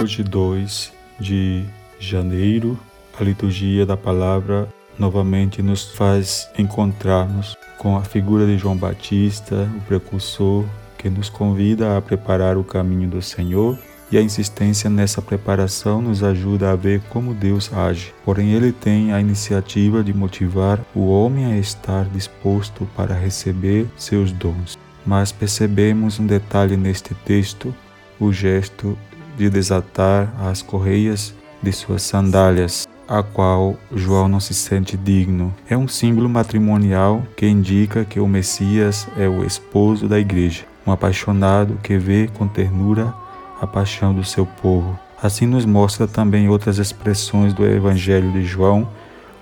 Hoje, 0.00 0.22
2 0.22 0.90
de 1.20 1.64
janeiro, 2.00 2.78
a 3.20 3.22
liturgia 3.22 3.84
da 3.84 3.94
palavra 3.94 4.66
novamente 4.98 5.60
nos 5.60 5.84
faz 5.92 6.48
encontrarmos 6.58 7.56
com 7.76 7.96
a 7.96 8.02
figura 8.02 8.46
de 8.46 8.56
João 8.56 8.74
Batista, 8.74 9.70
o 9.76 9.80
precursor, 9.82 10.64
que 10.96 11.10
nos 11.10 11.28
convida 11.28 11.96
a 11.96 12.00
preparar 12.00 12.56
o 12.56 12.64
caminho 12.64 13.06
do 13.06 13.20
Senhor 13.20 13.78
e 14.10 14.16
a 14.16 14.22
insistência 14.22 14.88
nessa 14.88 15.20
preparação 15.20 16.00
nos 16.00 16.22
ajuda 16.22 16.70
a 16.70 16.76
ver 16.76 17.02
como 17.10 17.34
Deus 17.34 17.70
age. 17.72 18.14
Porém, 18.24 18.52
ele 18.52 18.72
tem 18.72 19.12
a 19.12 19.20
iniciativa 19.20 20.02
de 20.02 20.14
motivar 20.14 20.80
o 20.94 21.08
homem 21.08 21.52
a 21.52 21.58
estar 21.58 22.06
disposto 22.06 22.88
para 22.96 23.14
receber 23.14 23.86
seus 23.96 24.32
dons. 24.32 24.78
Mas 25.04 25.32
percebemos 25.32 26.18
um 26.18 26.26
detalhe 26.26 26.78
neste 26.78 27.14
texto, 27.14 27.74
o 28.18 28.32
gesto 28.32 28.96
de 29.36 29.48
desatar 29.50 30.32
as 30.40 30.62
correias 30.62 31.34
de 31.62 31.72
suas 31.72 32.02
sandálias, 32.02 32.88
a 33.08 33.22
qual 33.22 33.76
João 33.94 34.28
não 34.28 34.40
se 34.40 34.54
sente 34.54 34.96
digno. 34.96 35.54
É 35.68 35.76
um 35.76 35.86
símbolo 35.86 36.28
matrimonial 36.28 37.22
que 37.36 37.46
indica 37.46 38.04
que 38.04 38.18
o 38.18 38.26
Messias 38.26 39.06
é 39.16 39.28
o 39.28 39.44
esposo 39.44 40.08
da 40.08 40.18
igreja, 40.18 40.64
um 40.86 40.92
apaixonado 40.92 41.78
que 41.82 41.98
vê 41.98 42.28
com 42.34 42.48
ternura 42.48 43.14
a 43.60 43.66
paixão 43.66 44.14
do 44.14 44.24
seu 44.24 44.44
povo. 44.44 44.98
Assim 45.22 45.46
nos 45.46 45.64
mostra 45.64 46.08
também 46.08 46.48
outras 46.48 46.78
expressões 46.78 47.54
do 47.54 47.64
Evangelho 47.64 48.32
de 48.32 48.44
João, 48.44 48.88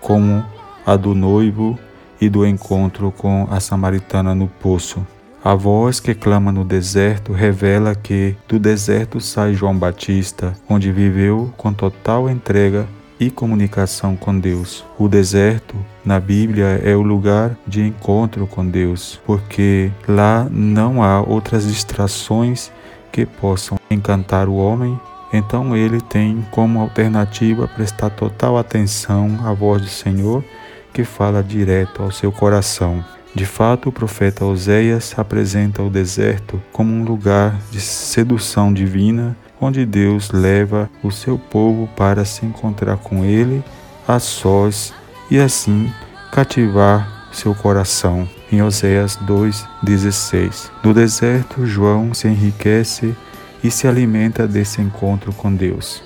como 0.00 0.44
a 0.84 0.96
do 0.96 1.14
noivo 1.14 1.78
e 2.20 2.28
do 2.28 2.46
encontro 2.46 3.10
com 3.10 3.48
a 3.50 3.58
samaritana 3.58 4.34
no 4.34 4.48
poço. 4.48 5.04
A 5.44 5.56
voz 5.56 5.98
que 5.98 6.14
clama 6.14 6.52
no 6.52 6.64
deserto 6.64 7.32
revela 7.32 7.96
que 7.96 8.36
do 8.46 8.60
deserto 8.60 9.20
sai 9.20 9.54
João 9.54 9.76
Batista, 9.76 10.54
onde 10.68 10.92
viveu 10.92 11.52
com 11.56 11.72
total 11.72 12.30
entrega 12.30 12.86
e 13.18 13.28
comunicação 13.28 14.14
com 14.14 14.38
Deus. 14.38 14.84
O 14.96 15.08
deserto, 15.08 15.74
na 16.04 16.20
Bíblia, 16.20 16.80
é 16.84 16.94
o 16.94 17.02
lugar 17.02 17.56
de 17.66 17.82
encontro 17.82 18.46
com 18.46 18.64
Deus, 18.64 19.20
porque 19.26 19.90
lá 20.06 20.46
não 20.48 21.02
há 21.02 21.20
outras 21.20 21.66
distrações 21.66 22.70
que 23.10 23.26
possam 23.26 23.80
encantar 23.90 24.48
o 24.48 24.54
homem, 24.54 24.96
então 25.32 25.76
ele 25.76 26.00
tem 26.00 26.46
como 26.52 26.80
alternativa 26.80 27.66
prestar 27.66 28.10
total 28.10 28.56
atenção 28.56 29.40
à 29.44 29.52
voz 29.52 29.82
do 29.82 29.88
Senhor 29.88 30.44
que 30.92 31.02
fala 31.02 31.42
direto 31.42 32.00
ao 32.00 32.12
seu 32.12 32.30
coração. 32.30 33.04
De 33.34 33.46
fato, 33.46 33.88
o 33.88 33.92
profeta 33.92 34.44
Oséias 34.44 35.14
apresenta 35.16 35.82
o 35.82 35.88
deserto 35.88 36.62
como 36.70 36.92
um 36.92 37.02
lugar 37.02 37.58
de 37.70 37.80
sedução 37.80 38.72
divina, 38.72 39.34
onde 39.58 39.86
Deus 39.86 40.30
leva 40.30 40.90
o 41.02 41.10
seu 41.10 41.38
povo 41.38 41.88
para 41.96 42.24
se 42.24 42.44
encontrar 42.44 42.98
com 42.98 43.24
ele 43.24 43.64
a 44.06 44.18
sós 44.18 44.92
e 45.30 45.38
assim 45.38 45.90
cativar 46.30 47.30
seu 47.32 47.54
coração 47.54 48.28
em 48.50 48.60
Oséias 48.60 49.18
2,16. 49.26 50.70
No 50.84 50.92
deserto, 50.92 51.64
João 51.64 52.12
se 52.12 52.28
enriquece 52.28 53.16
e 53.64 53.70
se 53.70 53.88
alimenta 53.88 54.46
desse 54.46 54.82
encontro 54.82 55.32
com 55.32 55.54
Deus. 55.54 56.02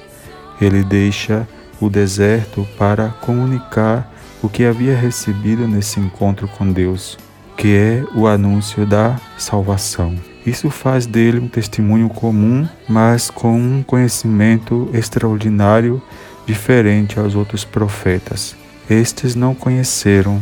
Ele 0.61 0.85
deixa 0.85 1.49
o 1.81 1.89
deserto 1.91 2.67
para 2.79 3.09
comunicar 3.09 4.13
o 4.43 4.49
que 4.49 4.65
havia 4.65 4.97
recebido 4.97 5.67
nesse 5.67 5.99
encontro 5.99 6.49
com 6.49 6.71
Deus, 6.71 7.19
que 7.57 7.75
é 7.75 8.05
o 8.15 8.27
anúncio 8.27 8.87
da 8.87 9.17
salvação. 9.37 10.15
Isso 10.47 10.71
faz 10.71 11.07
dele 11.07 11.41
um 11.41 11.49
testemunho 11.49 12.09
comum, 12.09 12.69
mas 12.89 13.31
com 13.31 13.59
um 13.59 13.83
conhecimento 13.83 14.89
extraordinário, 14.93 16.01
diferente 16.47 17.19
aos 17.19 17.35
outros 17.35 17.65
profetas. 17.65 18.55
Estes 18.89 19.35
não 19.35 19.55
conheceram 19.55 20.41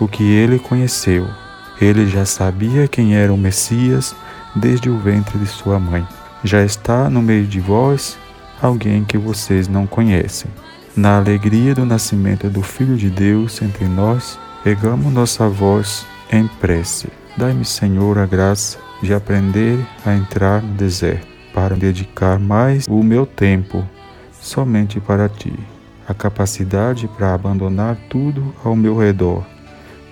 o 0.00 0.08
que 0.08 0.24
ele 0.24 0.58
conheceu. 0.58 1.28
Ele 1.80 2.06
já 2.08 2.24
sabia 2.24 2.88
quem 2.88 3.14
era 3.14 3.32
o 3.32 3.38
Messias 3.38 4.14
desde 4.56 4.90
o 4.90 4.98
ventre 4.98 5.38
de 5.38 5.46
sua 5.46 5.78
mãe. 5.78 6.06
Já 6.42 6.64
está 6.64 7.08
no 7.08 7.22
meio 7.22 7.46
de 7.46 7.60
vós 7.60 8.18
alguém 8.60 9.04
que 9.04 9.18
vocês 9.18 9.68
não 9.68 9.86
conhecem. 9.86 10.50
Na 10.96 11.18
alegria 11.18 11.74
do 11.74 11.84
nascimento 11.84 12.48
do 12.48 12.62
Filho 12.62 12.96
de 12.96 13.10
Deus 13.10 13.60
entre 13.60 13.86
nós, 13.86 14.38
pegamos 14.62 15.12
nossa 15.12 15.48
voz 15.48 16.06
em 16.30 16.46
prece. 16.46 17.08
Dai-me, 17.36 17.64
Senhor, 17.64 18.18
a 18.18 18.26
graça 18.26 18.78
de 19.02 19.12
aprender 19.12 19.78
a 20.06 20.14
entrar 20.14 20.62
no 20.62 20.74
deserto, 20.74 21.26
para 21.52 21.76
dedicar 21.76 22.38
mais 22.38 22.86
o 22.88 23.02
meu 23.02 23.26
tempo 23.26 23.84
somente 24.40 25.00
para 25.00 25.28
ti. 25.28 25.52
A 26.06 26.14
capacidade 26.14 27.08
para 27.08 27.34
abandonar 27.34 27.96
tudo 28.08 28.54
ao 28.62 28.76
meu 28.76 28.96
redor 28.98 29.44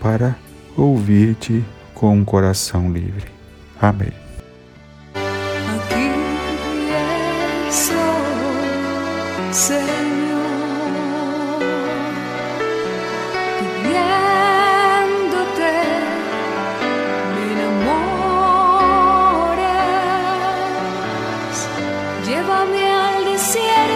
para 0.03 0.35
ouvir-te 0.77 1.65
com 1.95 2.17
um 2.17 2.25
coração 2.25 2.93
livre. 2.93 3.31
Amém. 3.81 4.13
Aqui 5.15 6.11
estou, 7.69 8.22
Senhor, 9.53 9.83
pidiéndote, 13.59 14.15
me 17.35 17.43
enamores, 17.53 17.99
llévame 22.27 22.83
al 22.91 23.19
desierto, 23.27 23.92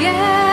yeah. 0.00 0.47